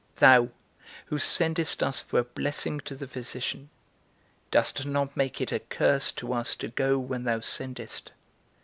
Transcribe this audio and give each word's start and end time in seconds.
Thou, 0.15 0.49
who 1.05 1.19
sendest 1.19 1.83
us 1.83 2.01
for 2.01 2.17
a 2.21 2.23
blessing 2.23 2.79
to 2.85 2.95
the 2.95 3.07
physician, 3.07 3.69
dost 4.49 4.83
not 4.83 5.15
make 5.15 5.39
it 5.39 5.51
a 5.51 5.59
curse 5.59 6.11
to 6.13 6.33
us 6.33 6.55
to 6.55 6.69
go 6.69 6.97
when 6.97 7.23
thou 7.23 7.39
sendest. 7.41 8.11